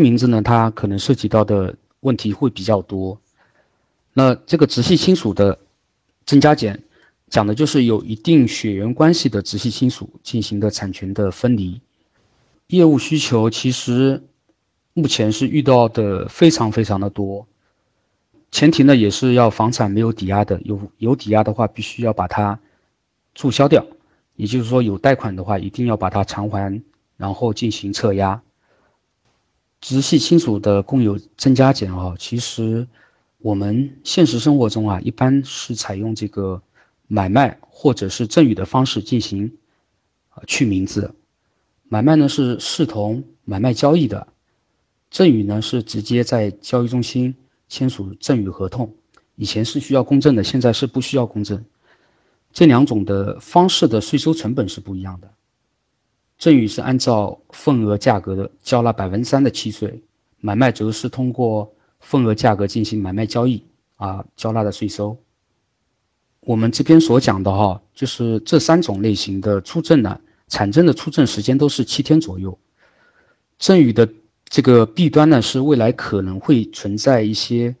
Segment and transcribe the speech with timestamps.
[0.00, 3.20] 名字呢，它可能涉及到的问题会比较多。
[4.12, 5.58] 那这个直系亲属的
[6.24, 6.82] 增加减，
[7.28, 11.80] 讲的就是有一定血缘关系的直系亲属进行的产权的分离。
[12.68, 14.22] 业务需求其实
[14.92, 17.46] 目前是遇到的非常非常的多，
[18.50, 22.58] 前提呢也是要房产没有抵押的，有有抵押的话必须要把它
[23.34, 23.84] 注销掉，
[24.36, 26.80] 也就是说有贷款的话一定要把它偿还，
[27.16, 28.40] 然后进行撤押。
[29.84, 32.88] 直系亲属的共有增加减啊，其实
[33.36, 36.62] 我们现实生活中啊，一般是采用这个
[37.06, 39.52] 买卖或者是赠与的方式进行
[40.30, 41.14] 啊去名字。
[41.86, 44.26] 买卖呢是视同买卖交易的，
[45.10, 47.34] 赠与呢是直接在交易中心
[47.68, 48.90] 签署赠与合同。
[49.36, 51.62] 以前是需要公证的，现在是不需要公证。
[52.54, 55.30] 这两种的方式的税收成本是不一样的。
[56.38, 60.02] 赠与是按照份额价格的交纳百分之三的契税，
[60.40, 63.64] 买卖则是通过份额价格进行买卖交易
[63.96, 65.16] 啊交纳的税收。
[66.40, 72.58] 我们这边所讲的哈，就是这三种类型的出证呢，产证的出证时间都是七天左右。
[73.58, 74.06] 赠与的
[74.46, 77.74] 这个弊端呢，是未来可能会存在一些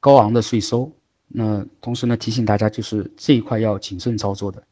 [0.00, 0.92] 高昂的税收。
[1.28, 4.62] 那同时呢，提醒大家就是这一块要谨慎操作的。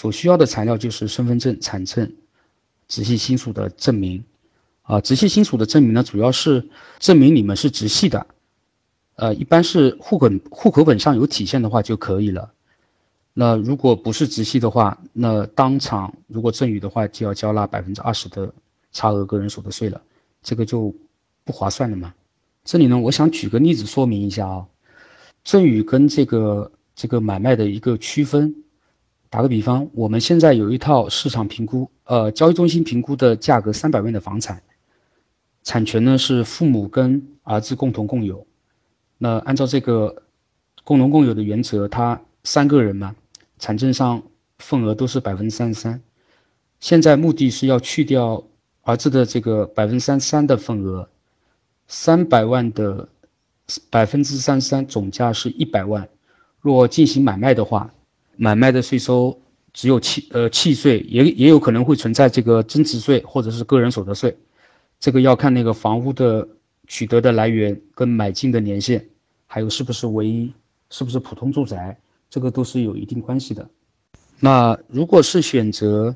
[0.00, 2.08] 所需要的材料就是身份证、产证、
[2.86, 4.22] 直系亲属的证明，
[4.82, 6.64] 啊，直系亲属的证明呢，主要是
[7.00, 8.24] 证明你们是直系的，
[9.16, 12.48] 呃，一般是户口户口本上有体现的话就可以了。
[13.34, 18.54] 那如果不是直系的话，那当场如果赠与的话，就要交纳百分之二十的
[18.92, 20.00] 差额个人所得税了，
[20.44, 20.94] 这个就
[21.42, 22.14] 不划算了嘛。
[22.64, 24.64] 这里呢，我想举个例子说明一下啊，
[25.42, 28.54] 赠与跟这个这个买卖的一个区分。
[29.30, 34.62] 打个比方，我们现在有一套市场评估，呃，交易中心评估的价格三百万的房产，
[35.62, 38.46] 产权呢是父母跟儿子共同共有。
[39.18, 40.22] 那按照这个
[40.82, 43.14] 共同共有的原则，他三个人嘛，
[43.58, 44.22] 产证上
[44.58, 46.00] 份额都是百分之三十三。
[46.80, 48.42] 现在目的是要去掉
[48.82, 51.06] 儿子的这个百分之三十三的份额，
[51.86, 53.06] 三百万的
[53.90, 56.08] 百分之三十三总价是一百万，
[56.62, 57.92] 若进行买卖的话。
[58.40, 59.36] 买卖的税收
[59.72, 64.36] 只有契呃契税，也也有可能会存在这个增值税或者是个人所得税，
[65.00, 66.46] 这个要看那个房屋的
[66.86, 69.04] 取得的来源跟买进的年限，
[69.46, 70.52] 还有是不是唯一，
[70.88, 71.98] 是不是普通住宅，
[72.30, 73.68] 这个都是有一定关系的。
[74.38, 76.14] 那如果是选择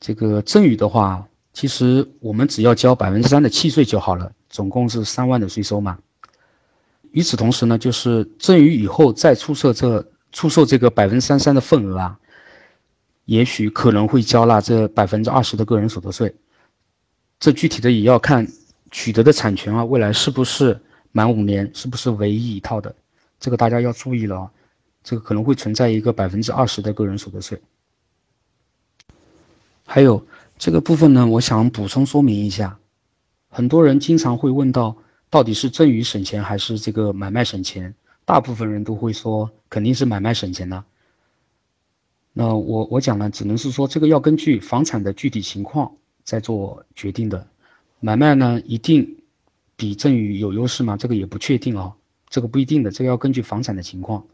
[0.00, 5.98] 这个赠与的话，其实我们只要交百分之三的契税就好了，总共是三万的税收嘛。
[7.12, 10.10] 与此同时呢，就是赠与以后再出售这。
[10.32, 12.18] 出售这个百分之三三的份额啊，
[13.24, 16.34] 也许可能会交纳这百分之二十的个人所得税。
[17.38, 18.46] 这具体的也要看
[18.90, 20.80] 取得的产权啊，未来是不是
[21.12, 22.94] 满五年，是不是唯一一套的，
[23.38, 24.50] 这个大家要注意了啊。
[25.02, 27.58] 这个可能会存在一个百分之二十的个人所得税。
[29.86, 30.24] 还有
[30.58, 32.78] 这个部分呢，我想补充说明一下，
[33.48, 34.94] 很多人经常会问到，
[35.30, 37.94] 到底是赠与省钱还是这个买卖省钱？
[38.30, 40.84] 大部分人都会说肯定是买卖省钱呢。
[42.32, 47.48] 那我我讲呢，只能是说这个要根据房产的具体情况再做决定的。
[47.98, 49.24] 买卖呢一定
[49.74, 50.96] 比赠与有优势吗？
[50.96, 51.94] 这个也不确定哦，
[52.28, 54.24] 这个不一定的，这个要根据房产的情况。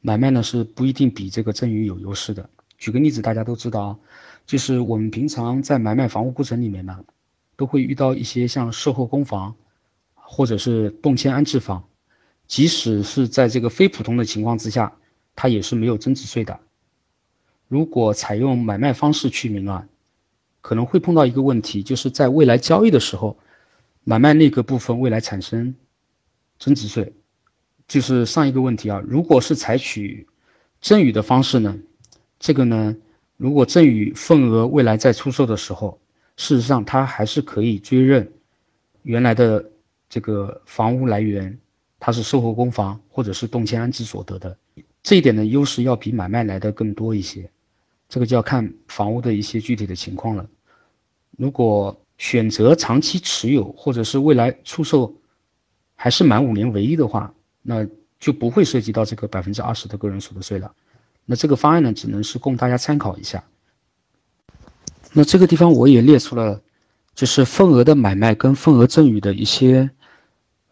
[0.00, 2.48] 买卖呢是不一定比这个赠与有优势的。
[2.78, 3.98] 举个例子，大家都知道啊，
[4.46, 7.04] 就是我们平常在买卖房屋过程里面呢，
[7.56, 9.56] 都会遇到一些像售后公房，
[10.14, 11.82] 或者是动迁安置房。
[12.46, 14.96] 即使是在这个非普通的情况之下，
[15.34, 16.60] 它也是没有增值税的。
[17.68, 19.88] 如果采用买卖方式去名啊，
[20.60, 23.38] 可能会碰到一个问题，就是在未来交易的时候，
[24.04, 25.74] 买卖那个部分未来产生
[26.58, 27.12] 增值税。
[27.88, 30.26] 就是上一个问题啊，如果是采取
[30.80, 31.76] 赠与的方式呢，
[32.38, 32.96] 这个呢，
[33.36, 35.98] 如果赠与份额未来在出售的时候，
[36.36, 38.32] 事实上它还是可以追认
[39.02, 39.70] 原来的
[40.08, 41.58] 这个房屋来源。
[42.06, 44.54] 它是售后公房或者是动迁安置所得的，
[45.02, 47.50] 这一点的优势要比买卖来的更多一些，
[48.10, 50.46] 这个就要看房屋的一些具体的情况了。
[51.38, 55.14] 如果选择长期持有或者是未来出售，
[55.94, 57.86] 还是满五年为一的话，那
[58.20, 60.70] 就不会涉及到这个百分之二十的个人所得税了。
[61.24, 63.42] 那这个方案呢，只能是供大家参考一下。
[65.14, 66.60] 那这个地方我也列出了，
[67.14, 69.88] 就是份额的买卖跟份额赠与的一些。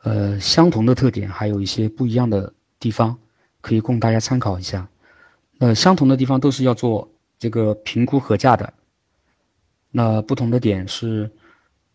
[0.02, 3.16] 呃，相同的特点还有一些不一样的地方，
[3.60, 4.88] 可以供大家参考一下。
[5.58, 7.08] 那相同的地方都是要做
[7.38, 8.72] 这个评估核价的。
[9.90, 11.30] 那不同的点是，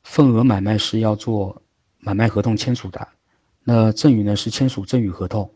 [0.03, 1.61] 份额买卖是要做
[1.99, 3.05] 买卖合同签署的，
[3.63, 5.51] 那赠与呢是签署赠与合同，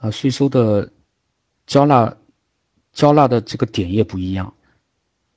[0.00, 0.90] 啊，税收的
[1.66, 2.16] 交纳
[2.92, 4.52] 交纳的这个点也不一样，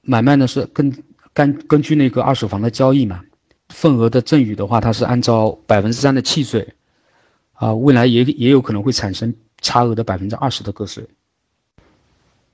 [0.01, 3.23] 买卖呢是根根根据那个二手房的交易嘛，
[3.83, 6.73] 份额的赠与的话，它是按照百分之三的契税，
[7.51, 11.05] 啊，未来也也有可能会产生差额的百分之二十的个税。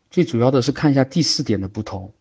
[0.09, 2.11] 最主要的是看一下第四点的不同，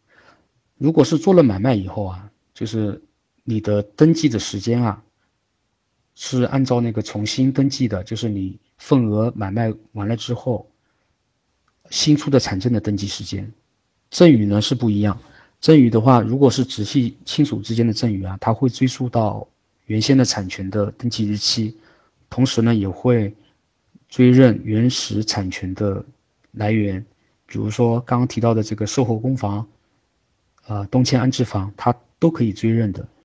[0.76, 3.02] 如果是做了买卖以后啊，就是
[3.44, 5.02] 你的登记的时间啊，
[6.14, 10.70] 是按照那个重新登记的，就是你份额买卖完了之后，
[11.88, 13.50] 新出的产证的登记时间。
[14.10, 15.18] 赠与呢是不一样，
[15.60, 19.46] 赠与的话，如果是直系亲属之间的赠与啊，它会追溯到
[19.86, 21.76] 原先的产权的登记日期，
[22.30, 23.34] 同时呢也会
[24.08, 26.04] 追认原始产权的
[26.52, 27.04] 来源。
[27.46, 29.66] 比如说刚刚提到的这个售后公房，
[30.66, 33.08] 呃，动迁安置房，它都可以追认的。